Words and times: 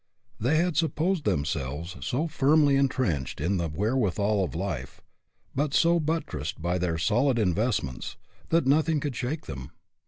They 0.39 0.57
had 0.57 0.77
supposed 0.77 1.25
themselves 1.25 1.95
so 1.99 2.27
firmly 2.27 2.75
intrenched 2.75 3.39
in 3.39 3.57
the 3.57 3.69
wherewithal 3.69 4.43
of 4.43 4.55
life, 4.55 4.99
so 5.69 5.99
but 5.99 6.25
tressed 6.25 6.59
by 6.59 6.79
their" 6.79 6.97
solid" 7.07 7.37
investments, 7.37 8.17
that 8.49 8.65
nothing 8.65 8.99
could 8.99 9.15
shake 9.15 9.45
them. 9.45 9.69